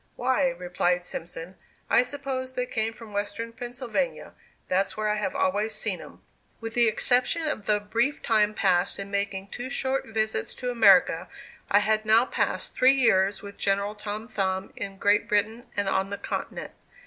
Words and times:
"Why," 0.15 0.49
replied 0.49 1.05
Simpson, 1.05 1.57
"I 1.87 2.01
suppose 2.01 2.55
they 2.55 2.65
came 2.65 2.91
from 2.91 3.13
Western 3.13 3.53
Pennsylvania; 3.53 4.33
that's 4.67 4.97
where 4.97 5.07
I 5.07 5.13
have 5.17 5.35
always 5.35 5.75
seen 5.75 6.01
'em." 6.01 6.23
With 6.59 6.73
the 6.73 6.87
exception 6.87 7.45
of 7.47 7.67
the 7.67 7.79
brief 7.79 8.19
time 8.23 8.55
passed 8.55 8.97
in 8.97 9.11
making 9.11 9.49
two 9.49 9.69
short 9.69 10.07
visits 10.07 10.55
to 10.55 10.71
America, 10.71 11.27
I 11.69 11.81
had 11.85 12.03
now 12.03 12.25
passed 12.25 12.73
three 12.73 12.95
years 12.95 13.43
with 13.43 13.57
General 13.59 13.93
Tom 13.93 14.27
Thumb 14.27 14.73
in 14.75 14.97
Great 14.97 15.27
Britain 15.29 15.67
and 15.77 15.87
on 15.87 16.09
the 16.09 16.17
Continent. 16.17 16.71